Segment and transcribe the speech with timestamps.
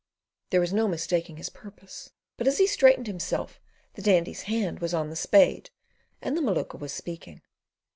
[0.49, 3.61] There was no mistaking his purpose; but as he straightened himself
[3.93, 5.69] the Dandy's hand was on the spade
[6.23, 7.43] and the Maluka was speaking.